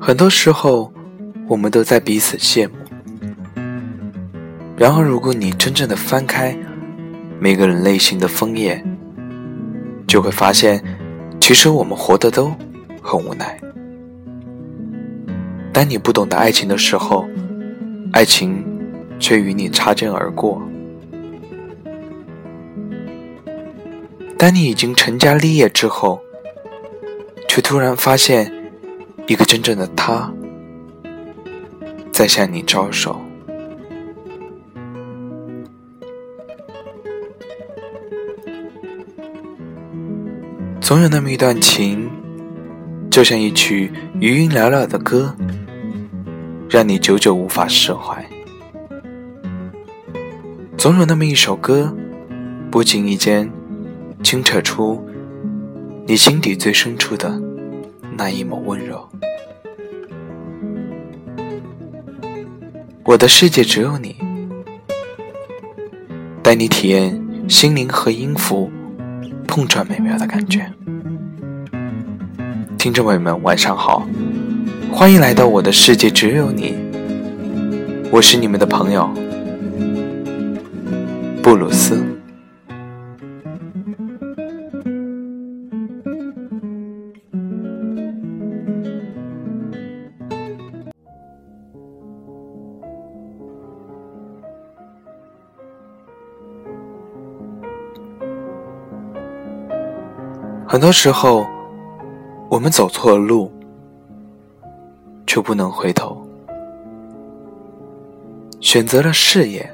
[0.00, 0.90] 很多时候，
[1.46, 2.74] 我们都在彼此羡慕。
[4.74, 6.56] 然而，如果你真正的翻开
[7.38, 8.82] 每个人内心的枫叶，
[10.06, 10.82] 就会发现，
[11.38, 12.50] 其实我们活的都
[13.02, 13.60] 很无奈。
[15.78, 17.24] 当你不懂得爱情的时候，
[18.10, 18.66] 爱情
[19.20, 20.60] 却与你擦肩而过；
[24.36, 26.20] 当你已经成家立业之后，
[27.46, 28.52] 却突然发现。
[29.28, 30.32] 一个真正的他，
[32.10, 33.20] 在向你招手。
[40.80, 42.10] 总有那么一段情，
[43.10, 45.36] 就像一曲余音缭绕的歌，
[46.70, 48.22] 让你久久无法释怀。
[50.76, 51.96] 总有那么一首歌，
[52.70, 53.50] 不经意间，
[54.22, 55.02] 清澈出
[56.06, 57.40] 你心底最深处的。
[58.18, 59.08] 那一抹温柔，
[63.04, 64.14] 我的世界只有你，
[66.42, 68.70] 带你体验心灵和音符
[69.46, 70.70] 碰撞美妙的感觉。
[72.76, 74.06] 听众朋友们，晚上好，
[74.90, 76.74] 欢迎来到我的世界只有你，
[78.10, 79.08] 我是你们的朋友
[81.42, 82.04] 布鲁斯。
[100.66, 101.46] 很多时候，
[102.50, 103.50] 我们走错了路，
[105.28, 106.16] 却不能回头；
[108.60, 109.70] 选择了事业，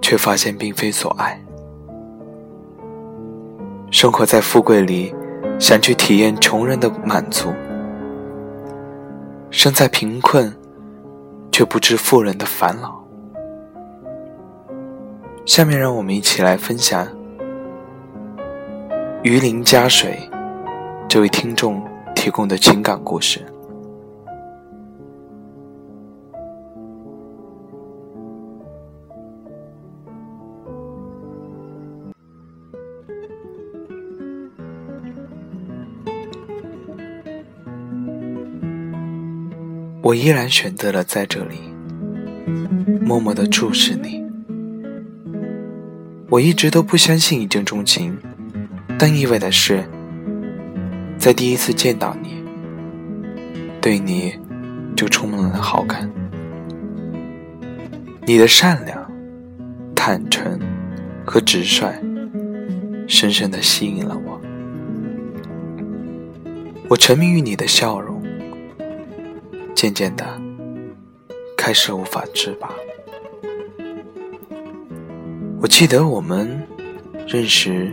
[0.00, 1.38] 却发现并非所爱。
[3.90, 5.12] 生活在富贵里，
[5.58, 7.48] 想去体验穷人的满足；
[9.50, 10.54] 身在贫困，
[11.50, 13.04] 却不知富人的烦恼。
[15.44, 17.04] 下面，让我们一起来分享。
[19.24, 20.16] 鱼鳞加水，
[21.08, 21.82] 这位听众
[22.14, 23.44] 提供的情感故事。
[40.04, 41.56] 我依然选择了在这里，
[43.00, 44.22] 默默的注视你。
[46.28, 48.14] 我一直都不相信一见钟情。
[48.98, 49.82] 但意外的是，
[51.16, 52.44] 在第一次见到你，
[53.80, 54.34] 对你
[54.94, 56.08] 就充满了好感。
[58.26, 59.10] 你的善良、
[59.94, 60.60] 坦诚
[61.24, 61.94] 和直率，
[63.08, 64.38] 深深的吸引了我。
[66.90, 68.13] 我沉迷于你的笑容，
[69.74, 70.40] 渐渐的，
[71.56, 72.70] 开始无法自拔。
[75.60, 76.60] 我记得我们
[77.26, 77.92] 认识。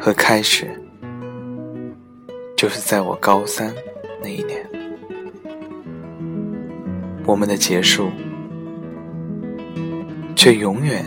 [0.00, 0.70] 和开始，
[2.56, 3.74] 就是在我高三
[4.22, 4.64] 那一年，
[7.26, 8.08] 我们的结束，
[10.36, 11.04] 却永远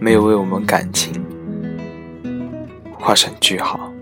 [0.00, 1.12] 没有为我们感情
[2.98, 3.92] 画上句号，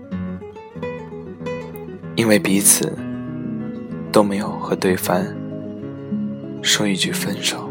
[2.15, 2.97] 因为彼此
[4.11, 5.23] 都没有和对方
[6.61, 7.69] 说一句分手。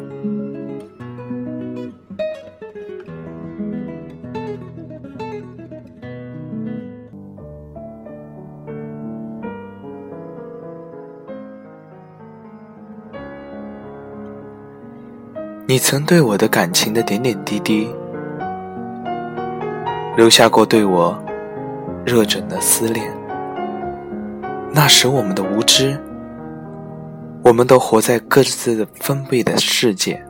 [15.70, 17.86] 你曾对我的感情的点点滴滴，
[20.16, 21.22] 留下过对我
[22.06, 23.12] 热忱的思念。
[24.72, 25.98] 那时我们的无知，
[27.42, 30.22] 我们都活在各自封闭的世界。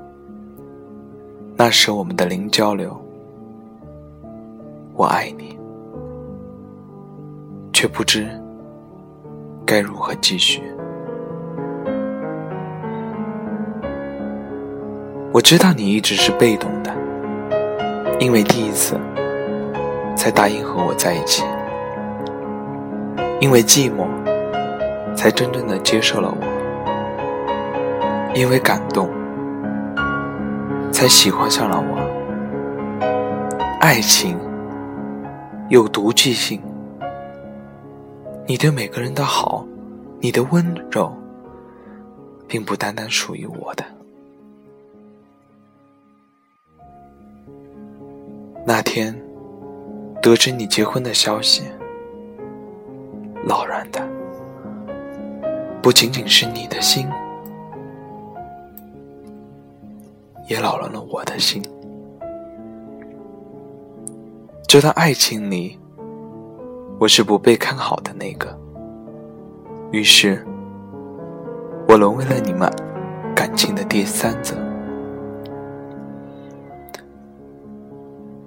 [1.57, 2.97] 那时我们的零交流，
[4.95, 5.59] 我爱你，
[7.73, 8.29] 却不知
[9.67, 10.63] 该如何继续。
[15.33, 16.95] 我知道你一直是被动的，
[18.21, 18.97] 因为第一次
[20.17, 21.45] 才答应和我在一起，
[23.41, 24.07] 因为寂寞
[25.15, 26.58] 才真正的接受了我，
[28.35, 29.09] 因为感动
[30.93, 31.99] 才喜欢上了我。
[33.81, 34.39] 爱情
[35.69, 36.61] 有毒剂性，
[38.47, 39.67] 你对每个人的好，
[40.21, 41.13] 你的温柔，
[42.47, 43.85] 并不单单属于我的。
[48.67, 49.19] 那天，
[50.21, 51.63] 得知你结婚的消息，
[53.45, 54.07] 老然的
[55.81, 57.09] 不仅仅是你的心，
[60.49, 61.63] 也扰乱了我的心。
[64.67, 65.79] 这段爱情里，
[66.99, 68.59] 我是不被看好的那个，
[69.93, 70.45] 于是，
[71.87, 72.71] 我沦为了你们
[73.35, 74.55] 感情的第三者。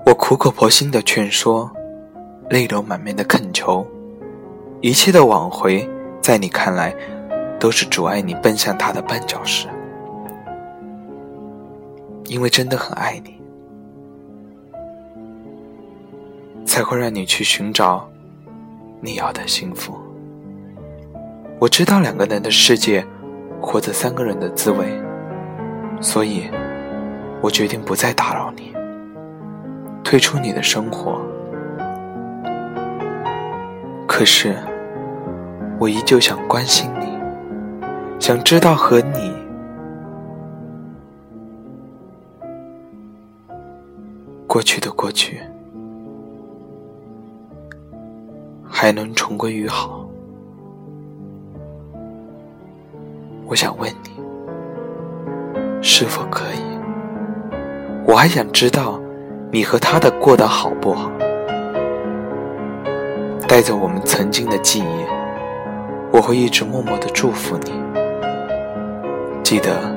[0.06, 1.71] 我苦口婆心的劝说，
[2.50, 3.86] 泪流满面的恳求，
[4.81, 5.88] 一切的挽回，
[6.19, 6.95] 在你看来，
[7.59, 9.68] 都是阻碍你奔向他的绊脚石，
[12.25, 13.39] 因为真的很爱你。
[16.63, 18.07] 才会让你去寻找
[19.01, 19.94] 你要的幸福。
[21.59, 23.06] 我知道两个人的世界，
[23.59, 24.85] 活着三个人的滋味，
[26.00, 26.50] 所以，
[27.41, 28.74] 我决定不再打扰你，
[30.01, 31.21] 退出你的生活。
[34.07, 34.56] 可是，
[35.77, 37.19] 我依旧想关心你，
[38.17, 39.33] 想知道和你
[44.51, 45.39] 过去的过去。
[48.69, 50.06] 还能重归于好？
[53.45, 54.09] 我想问你，
[55.81, 56.59] 是否可以？
[58.06, 59.00] 我还想知道，
[59.53, 61.09] 你和他的过得好不好？
[63.48, 65.06] 带着我们曾经的记忆，
[66.12, 67.71] 我会一直默默的祝福你。
[69.44, 69.95] 记得，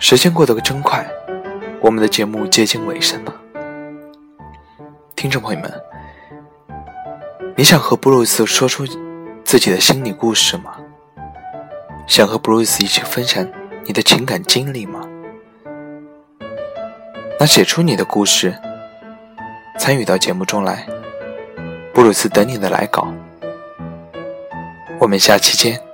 [0.00, 1.06] 时间过得可真快，
[1.80, 3.34] 我们的节目接近尾声了。
[5.16, 5.72] 听众朋友们，
[7.56, 8.86] 你想和布鲁斯说出
[9.44, 10.76] 自己的心理故事吗？
[12.06, 13.46] 想和布鲁斯一起分享
[13.84, 15.00] 你的情感经历吗？
[17.40, 18.56] 那写出你的故事，
[19.78, 20.86] 参与到节目中来。
[21.92, 23.12] 布鲁斯等你的来稿。
[25.00, 25.87] 我们下期见。